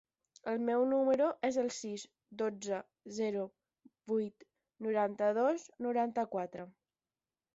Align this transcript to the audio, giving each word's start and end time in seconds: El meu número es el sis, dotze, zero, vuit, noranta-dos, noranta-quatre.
El 0.51 0.61
meu 0.67 0.85
número 0.93 1.25
es 1.49 1.57
el 1.63 1.67
sis, 1.79 2.05
dotze, 2.41 2.79
zero, 3.19 3.43
vuit, 4.13 4.47
noranta-dos, 4.89 5.67
noranta-quatre. 5.89 6.67